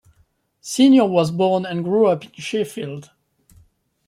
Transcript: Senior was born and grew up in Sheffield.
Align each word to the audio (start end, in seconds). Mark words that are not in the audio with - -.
Senior 0.61 1.05
was 1.05 1.29
born 1.29 1.63
and 1.63 1.83
grew 1.83 2.07
up 2.07 2.23
in 2.23 2.31
Sheffield. 2.31 3.11